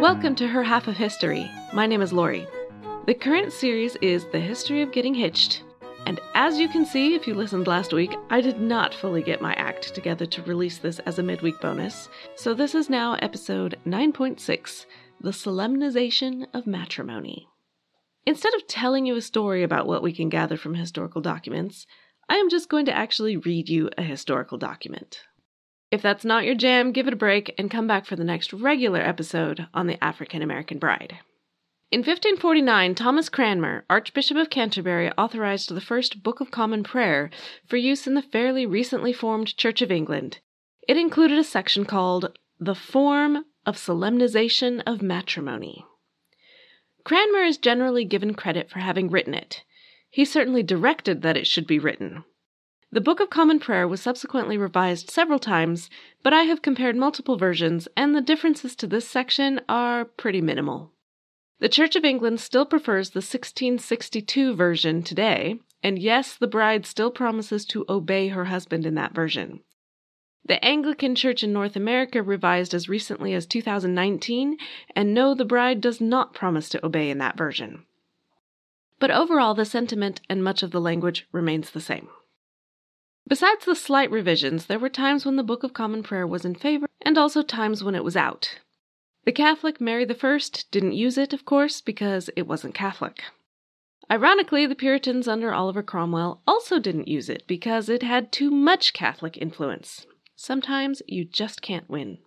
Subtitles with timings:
[0.00, 1.50] Welcome to Her Half of History.
[1.74, 2.46] My name is Lori.
[3.06, 5.62] The current series is The History of Getting Hitched.
[6.06, 9.42] And as you can see if you listened last week, I did not fully get
[9.42, 12.08] my act together to release this as a midweek bonus.
[12.36, 14.86] So this is now episode 9.6
[15.20, 17.48] The Solemnization of Matrimony.
[18.24, 21.86] Instead of telling you a story about what we can gather from historical documents,
[22.30, 25.20] I am just going to actually read you a historical document.
[25.90, 28.52] If that's not your jam, give it a break and come back for the next
[28.52, 31.18] regular episode on the African American Bride.
[31.92, 37.30] In 1549, Thomas Cranmer, Archbishop of Canterbury, authorized the first Book of Common Prayer
[37.64, 40.40] for use in the fairly recently formed Church of England.
[40.88, 45.84] It included a section called The Form of Solemnization of Matrimony.
[47.04, 49.62] Cranmer is generally given credit for having written it.
[50.10, 52.24] He certainly directed that it should be written.
[52.96, 55.90] The Book of Common Prayer was subsequently revised several times,
[56.22, 60.92] but I have compared multiple versions, and the differences to this section are pretty minimal.
[61.58, 67.10] The Church of England still prefers the 1662 version today, and yes, the bride still
[67.10, 69.60] promises to obey her husband in that version.
[70.46, 74.56] The Anglican Church in North America revised as recently as 2019,
[74.94, 77.84] and no, the bride does not promise to obey in that version.
[78.98, 82.08] But overall, the sentiment and much of the language remains the same.
[83.28, 86.54] Besides the slight revisions, there were times when the Book of Common Prayer was in
[86.54, 88.60] favor and also times when it was out.
[89.24, 90.38] The Catholic Mary I
[90.70, 93.22] didn't use it, of course, because it wasn't Catholic.
[94.08, 98.92] Ironically, the Puritans under Oliver Cromwell also didn't use it because it had too much
[98.92, 100.06] Catholic influence.
[100.36, 102.18] Sometimes you just can't win.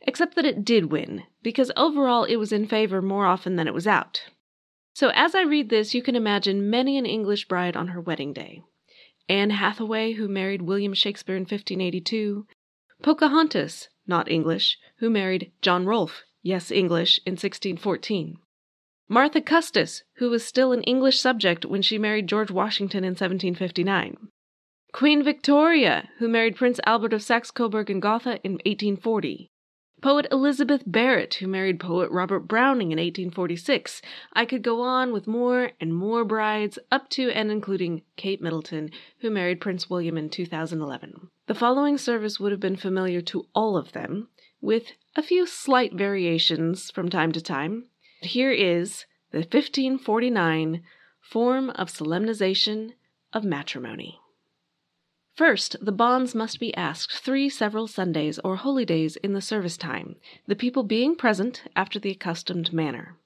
[0.00, 3.74] Except that it did win, because overall it was in favor more often than it
[3.74, 4.22] was out.
[4.94, 8.32] So as I read this, you can imagine many an English bride on her wedding
[8.32, 8.62] day.
[9.28, 12.46] Anne Hathaway, who married William Shakespeare in 1582,
[13.02, 18.38] Pocahontas, not English, who married John Rolfe, yes, English, in 1614.
[19.08, 24.28] Martha Custis, who was still an English subject when she married George Washington in 1759.
[24.92, 29.50] Queen Victoria, who married Prince Albert of Saxe Coburg and Gotha in 1840.
[30.02, 34.02] Poet Elizabeth Barrett, who married poet Robert Browning in 1846.
[34.32, 38.90] I could go on with more and more brides, up to and including Kate Middleton,
[39.20, 41.30] who married Prince William in 2011.
[41.46, 44.26] The following service would have been familiar to all of them,
[44.60, 47.84] with a few slight variations from time to time.
[48.22, 50.82] Here is the 1549
[51.20, 52.94] Form of Solemnization
[53.32, 54.18] of Matrimony.
[55.34, 59.78] First, the bonds must be asked three several Sundays or holy days in the service
[59.78, 60.16] time,
[60.46, 63.16] the people being present after the accustomed manner.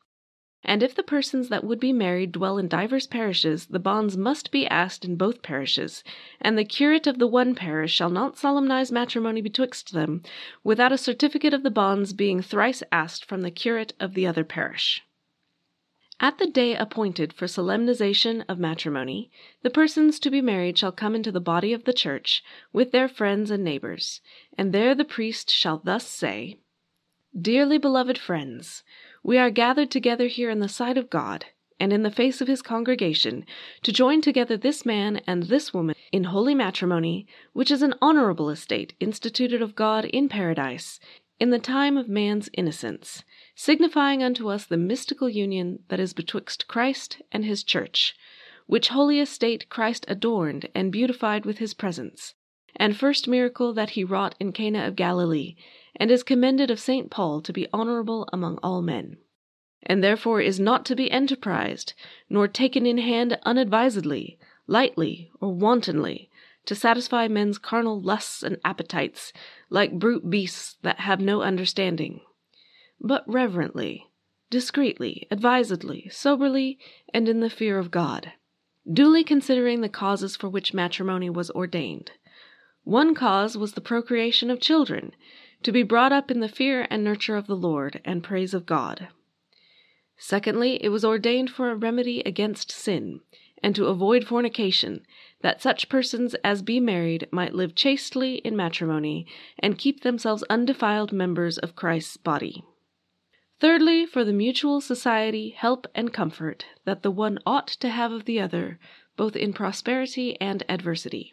[0.63, 4.51] And if the persons that would be married dwell in divers parishes, the bonds must
[4.51, 6.03] be asked in both parishes,
[6.41, 10.23] and the curate of the one parish shall not solemnize matrimony betwixt them,
[10.65, 14.43] without a certificate of the bonds being thrice asked from the curate of the other
[14.45, 15.03] parish.
[16.19, 19.31] At the day appointed for solemnization of matrimony,
[19.63, 23.07] the persons to be married shall come into the body of the church, with their
[23.07, 24.23] friends and neighbors,
[24.57, 26.59] and there the priest shall thus say,
[27.39, 28.83] Dearly beloved friends,
[29.23, 31.45] we are gathered together here in the sight of God,
[31.79, 33.45] and in the face of his congregation,
[33.83, 38.49] to join together this man and this woman in holy matrimony, which is an honorable
[38.49, 40.99] estate instituted of God in paradise,
[41.39, 43.23] in the time of man's innocence
[43.59, 48.15] signifying unto us the mystical union that is betwixt Christ and his church,
[48.67, 52.35] which holy estate Christ adorned and beautified with his presence,
[52.77, 55.57] and first miracle that he wrought in Cana of Galilee,
[55.97, 57.11] and is commended of St.
[57.11, 59.17] Paul to be honorable among all men.
[59.83, 61.95] And therefore is not to be enterprised,
[62.29, 66.29] nor taken in hand unadvisedly, lightly, or wantonly,
[66.67, 69.33] to satisfy men's carnal lusts and appetites,
[69.71, 72.21] like brute beasts that have no understanding
[73.01, 74.07] but reverently,
[74.51, 76.79] discreetly, advisedly, soberly,
[77.13, 78.33] and in the fear of God,
[78.91, 82.13] duly considering the causes for which matrimony was ordained.
[82.85, 85.13] One cause was the procreation of children,
[85.63, 88.67] to be brought up in the fear and nurture of the Lord and praise of
[88.67, 89.09] God.
[90.17, 93.21] Secondly, it was ordained for a remedy against sin,
[93.63, 95.05] and to avoid fornication,
[95.43, 99.27] that such persons as be married might live chastely in matrimony,
[99.59, 102.65] and keep themselves undefiled members of Christ's body.
[103.59, 108.27] Thirdly, for the mutual society, help, and comfort that the one ought to have of
[108.27, 108.79] the other,
[109.17, 111.33] both in prosperity and adversity.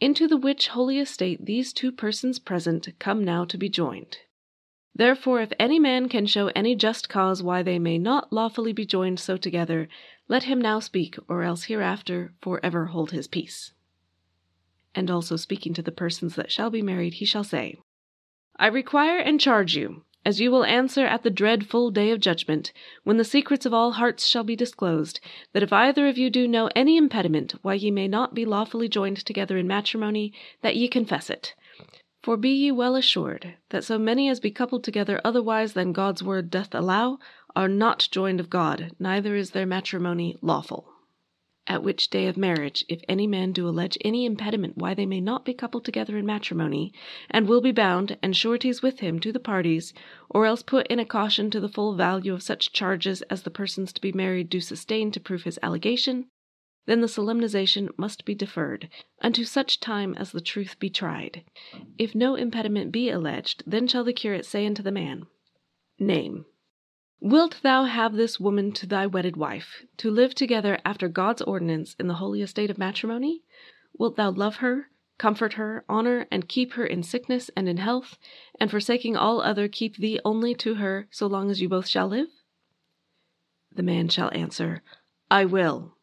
[0.00, 4.18] Into the which holy estate these two persons present come now to be joined.
[4.94, 8.86] Therefore, if any man can show any just cause why they may not lawfully be
[8.86, 9.88] joined so together,
[10.28, 13.72] let him now speak, or else hereafter for ever hold his peace.
[14.94, 17.76] And also speaking to the persons that shall be married, he shall say,
[18.56, 22.72] I require and charge you, as you will answer at the dreadful day of judgment,
[23.02, 25.20] when the secrets of all hearts shall be disclosed,
[25.52, 28.88] that if either of you do know any impediment why ye may not be lawfully
[28.88, 30.32] joined together in matrimony,
[30.62, 31.54] that ye confess it.
[32.22, 36.22] For be ye well assured, that so many as be coupled together otherwise than God's
[36.22, 37.18] word doth allow,
[37.54, 40.93] are not joined of God, neither is their matrimony lawful.
[41.66, 45.20] At which day of marriage, if any man do allege any impediment why they may
[45.20, 46.92] not be coupled together in matrimony,
[47.30, 49.94] and will be bound, and sureties with him to the parties,
[50.28, 53.50] or else put in a caution to the full value of such charges as the
[53.50, 56.26] persons to be married do sustain to prove his allegation,
[56.86, 58.90] then the solemnization must be deferred
[59.22, 61.44] unto such time as the truth be tried.
[61.96, 65.26] If no impediment be alleged, then shall the curate say unto the man,
[65.98, 66.44] Name.
[67.24, 71.96] Wilt thou have this woman to thy wedded wife, to live together after God's ordinance
[71.98, 73.40] in the holy estate of matrimony?
[73.96, 78.18] Wilt thou love her, comfort her, honor, and keep her in sickness and in health,
[78.60, 82.08] and forsaking all other keep thee only to her so long as you both shall
[82.08, 82.28] live?
[83.72, 84.82] The man shall answer,
[85.30, 85.96] I will.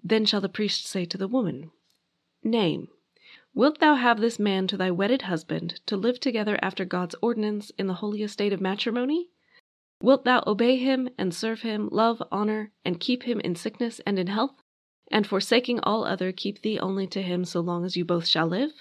[0.00, 1.72] Then shall the priest say to the woman,
[2.44, 2.86] Name.
[3.52, 7.70] Wilt thou have this man to thy wedded husband, to live together after God's ordinance
[7.70, 9.30] in the holy estate of matrimony?
[10.02, 14.18] Wilt thou obey him, and serve him, love, honor, and keep him in sickness and
[14.18, 14.62] in health,
[15.10, 18.46] and forsaking all other keep thee only to him so long as you both shall
[18.46, 18.72] live?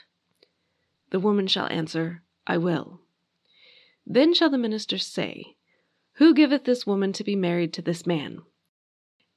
[1.09, 3.01] The woman shall answer, I will.
[4.05, 5.57] Then shall the minister say,
[6.13, 8.41] Who giveth this woman to be married to this man?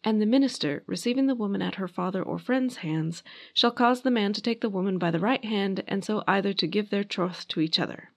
[0.05, 3.23] And the minister, receiving the woman at her father or friend's hands,
[3.55, 6.53] shall cause the man to take the woman by the right hand, and so either
[6.53, 8.11] to give their troth to each other.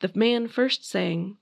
[0.00, 1.36] The man first saying,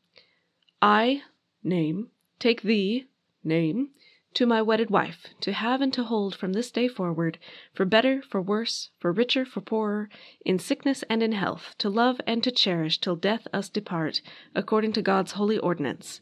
[0.80, 1.22] I,
[1.62, 3.06] name, take thee,
[3.44, 3.90] name,
[4.34, 7.38] to my wedded wife, to have and to hold from this day forward,
[7.74, 10.08] for better, for worse, for richer, for poorer,
[10.44, 14.22] in sickness and in health, to love and to cherish till death us depart,
[14.54, 16.20] according to God's holy ordinance.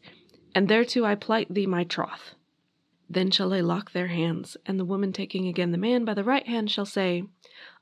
[0.53, 2.35] And thereto I plight thee my troth.
[3.09, 6.23] Then shall they lock their hands, and the woman taking again the man by the
[6.23, 7.23] right hand shall say,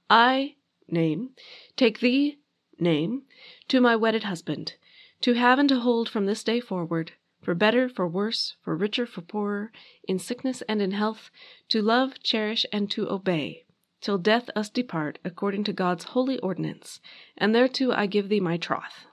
[0.09, 0.56] I,
[0.88, 1.31] name,
[1.75, 2.38] take thee,
[2.79, 3.23] name,
[3.67, 4.75] to my wedded husband,
[5.21, 7.13] to have and to hold from this day forward,
[7.50, 9.72] for better, for worse, for richer, for poorer,
[10.07, 11.31] in sickness and in health,
[11.68, 13.66] to love, cherish, and to obey,
[14.01, 17.01] till death us depart, according to God's holy ordinance,
[17.36, 19.07] and thereto I give thee my troth.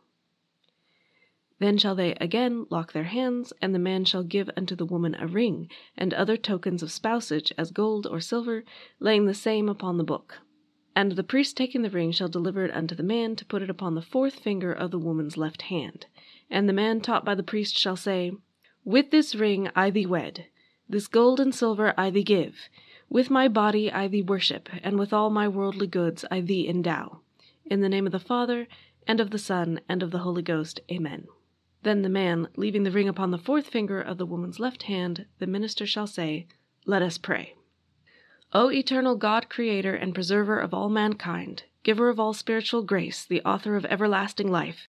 [1.61, 5.15] Then shall they again lock their hands, and the man shall give unto the woman
[5.15, 8.65] a ring, and other tokens of spousage, as gold or silver,
[9.01, 10.41] laying the same upon the book.
[10.95, 13.71] And the priest taking the ring shall deliver it unto the man to put it
[13.71, 16.05] upon the fourth finger of the woman's left hand.
[16.51, 18.33] And the man taught by the priest shall say,
[18.85, 20.47] With this ring I thee wed,
[20.89, 22.69] this gold and silver I thee give,
[23.09, 27.21] with my body I thee worship, and with all my worldly goods I thee endow.
[27.65, 28.69] In the name of the Father,
[29.09, 30.81] and of the Son, and of the Holy Ghost.
[30.91, 31.27] Amen.
[31.83, 35.27] Then the man, leaving the ring upon the fourth finger of the woman's left hand,
[35.39, 36.47] the minister shall say,
[36.85, 37.55] Let us pray.
[38.53, 43.43] O eternal God, creator and preserver of all mankind, giver of all spiritual grace, the
[43.43, 44.89] author of everlasting life,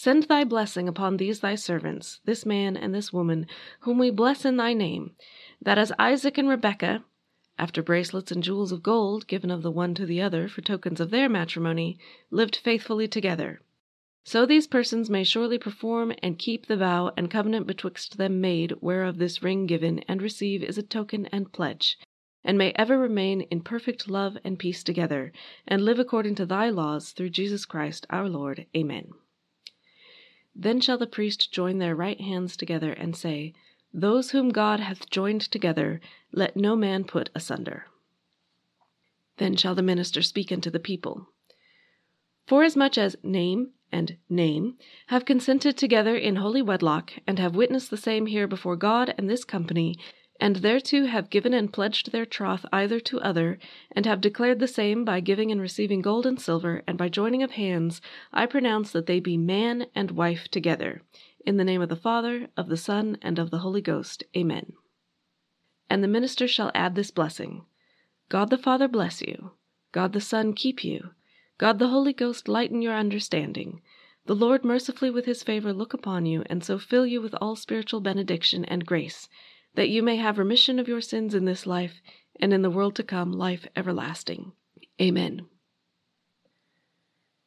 [0.00, 3.48] Send thy blessing upon these thy servants, this man and this woman,
[3.80, 5.16] whom we bless in thy name,
[5.60, 7.04] that as Isaac and Rebekah,
[7.58, 11.00] after bracelets and jewels of gold given of the one to the other for tokens
[11.00, 11.98] of their matrimony,
[12.30, 13.60] lived faithfully together,
[14.22, 18.74] so these persons may surely perform and keep the vow and covenant betwixt them made,
[18.80, 21.98] whereof this ring given and receive is a token and pledge,
[22.44, 25.32] and may ever remain in perfect love and peace together,
[25.66, 28.64] and live according to thy laws through Jesus Christ our Lord.
[28.76, 29.10] Amen.
[30.60, 33.54] Then shall the priest join their right hands together and say,
[33.94, 36.00] Those whom God hath joined together,
[36.32, 37.86] let no man put asunder.
[39.36, 41.28] Then shall the minister speak unto the people.
[42.48, 47.96] Forasmuch as name and name have consented together in holy wedlock, and have witnessed the
[47.96, 49.96] same here before God and this company,
[50.40, 53.58] and thereto have given and pledged their troth either to other,
[53.90, 57.42] and have declared the same by giving and receiving gold and silver, and by joining
[57.42, 58.00] of hands,
[58.32, 61.02] I pronounce that they be man and wife together.
[61.44, 64.22] In the name of the Father, of the Son, and of the Holy Ghost.
[64.36, 64.74] Amen.
[65.90, 67.64] And the minister shall add this blessing
[68.28, 69.52] God the Father bless you,
[69.90, 71.10] God the Son keep you,
[71.56, 73.80] God the Holy Ghost lighten your understanding.
[74.26, 77.56] The Lord mercifully with his favor look upon you, and so fill you with all
[77.56, 79.28] spiritual benediction and grace
[79.78, 82.02] that you may have remission of your sins in this life,
[82.40, 84.50] and in the world to come life everlasting.
[85.00, 85.46] Amen.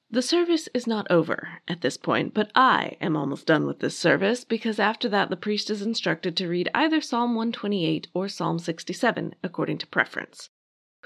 [0.09, 3.97] The service is not over at this point, but I am almost done with this
[3.97, 8.59] service because after that the priest is instructed to read either Psalm 128 or Psalm
[8.59, 10.49] 67 according to preference.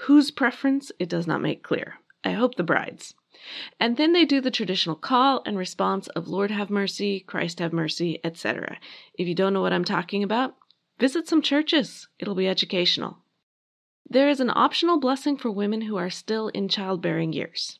[0.02, 1.94] Whose preference it does not make clear.
[2.22, 3.14] I hope the bride's.
[3.80, 7.72] And then they do the traditional call and response of Lord have mercy, Christ have
[7.72, 8.78] mercy, etc.
[9.18, 10.54] If you don't know what I'm talking about,
[10.98, 12.08] visit some churches.
[12.18, 13.18] It'll be educational.
[14.08, 17.78] There is an optional blessing for women who are still in childbearing years.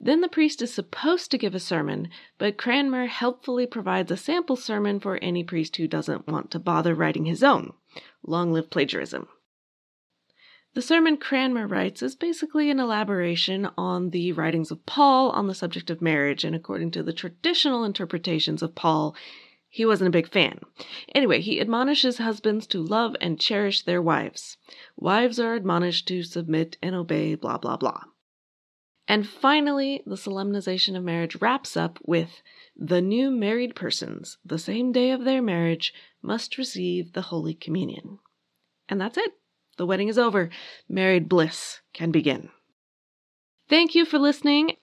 [0.00, 4.56] Then the priest is supposed to give a sermon, but Cranmer helpfully provides a sample
[4.56, 7.72] sermon for any priest who doesn't want to bother writing his own.
[8.22, 9.28] Long live plagiarism.
[10.74, 15.54] The sermon Cranmer writes is basically an elaboration on the writings of Paul on the
[15.54, 19.14] subject of marriage, and according to the traditional interpretations of Paul,
[19.74, 20.60] he wasn't a big fan.
[21.16, 24.56] Anyway, he admonishes husbands to love and cherish their wives.
[24.94, 28.02] Wives are admonished to submit and obey, blah, blah, blah.
[29.08, 32.40] And finally, the solemnization of marriage wraps up with
[32.76, 38.20] the new married persons, the same day of their marriage, must receive the Holy Communion.
[38.88, 39.32] And that's it.
[39.76, 40.50] The wedding is over.
[40.88, 42.50] Married bliss can begin.
[43.68, 44.76] Thank you for listening.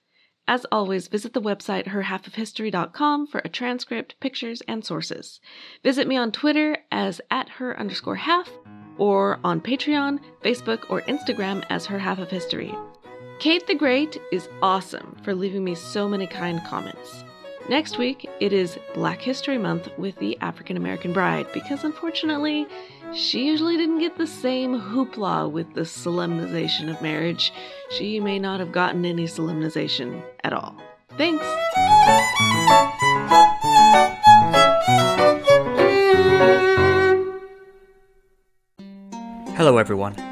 [0.52, 5.40] As always, visit the website herhalfofhistory.com for a transcript, pictures, and sources.
[5.82, 8.50] Visit me on Twitter as at her underscore half
[8.98, 12.74] or on Patreon, Facebook, or Instagram as her half of history.
[13.38, 17.24] Kate the Great is awesome for leaving me so many kind comments.
[17.70, 22.66] Next week, it is Black History Month with the African American Bride because unfortunately,
[23.14, 27.52] she usually didn't get the same hoopla with the solemnization of marriage.
[27.90, 30.76] She may not have gotten any solemnization at all.
[31.18, 31.44] Thanks!
[39.56, 40.31] Hello, everyone.